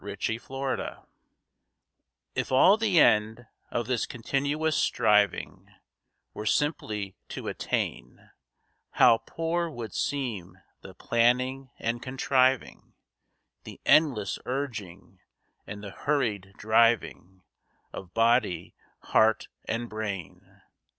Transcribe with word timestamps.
AMBITION'S 0.03 0.47
TRAIL 0.47 1.07
If 2.33 2.51
all 2.51 2.75
the 2.75 2.99
end 2.99 3.45
of 3.69 3.85
this 3.85 4.07
continuous 4.07 4.75
striving 4.75 5.67
Were 6.33 6.47
simply 6.47 7.15
to 7.29 7.47
attain, 7.47 8.31
How 8.93 9.19
poor 9.19 9.69
would 9.69 9.93
seem 9.93 10.57
the 10.81 10.95
planning 10.95 11.69
and 11.77 12.01
contriving, 12.01 12.95
The 13.63 13.79
endless 13.85 14.39
urging 14.47 15.19
and 15.67 15.83
the 15.83 15.91
hurried 15.91 16.53
driving, 16.57 17.43
Of 17.93 18.15
body, 18.15 18.73
heart, 19.01 19.49
and 19.65 19.87
brain! 19.87 20.63